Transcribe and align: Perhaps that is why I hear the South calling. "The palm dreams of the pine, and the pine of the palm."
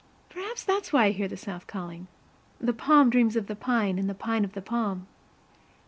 Perhaps 0.31 0.63
that 0.63 0.81
is 0.81 0.91
why 0.93 1.05
I 1.05 1.11
hear 1.11 1.27
the 1.27 1.37
South 1.37 1.67
calling. 1.67 2.07
"The 2.59 2.73
palm 2.73 3.11
dreams 3.11 3.35
of 3.35 3.45
the 3.45 3.55
pine, 3.55 3.99
and 3.99 4.09
the 4.09 4.15
pine 4.15 4.43
of 4.43 4.53
the 4.53 4.61
palm." 4.63 5.05